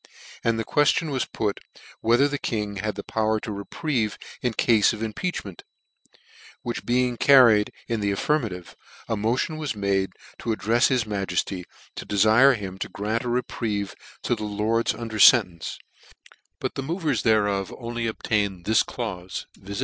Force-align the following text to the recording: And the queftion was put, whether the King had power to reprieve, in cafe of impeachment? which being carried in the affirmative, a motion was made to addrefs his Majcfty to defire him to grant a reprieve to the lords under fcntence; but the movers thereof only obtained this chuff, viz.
And 0.43 0.57
the 0.57 0.65
queftion 0.65 1.11
was 1.11 1.25
put, 1.25 1.59
whether 1.99 2.27
the 2.27 2.39
King 2.39 2.77
had 2.77 2.99
power 3.05 3.39
to 3.41 3.51
reprieve, 3.51 4.17
in 4.41 4.53
cafe 4.53 4.97
of 4.97 5.03
impeachment? 5.03 5.63
which 6.63 6.87
being 6.87 7.17
carried 7.17 7.71
in 7.87 7.99
the 7.99 8.09
affirmative, 8.09 8.75
a 9.07 9.15
motion 9.15 9.57
was 9.59 9.75
made 9.75 10.13
to 10.39 10.49
addrefs 10.49 10.87
his 10.87 11.03
Majcfty 11.03 11.65
to 11.95 12.05
defire 12.07 12.55
him 12.55 12.79
to 12.79 12.89
grant 12.89 13.25
a 13.25 13.29
reprieve 13.29 13.93
to 14.23 14.33
the 14.33 14.43
lords 14.43 14.95
under 14.95 15.19
fcntence; 15.19 15.77
but 16.59 16.73
the 16.73 16.81
movers 16.81 17.21
thereof 17.21 17.71
only 17.77 18.07
obtained 18.07 18.65
this 18.65 18.83
chuff, 18.83 19.45
viz. 19.55 19.79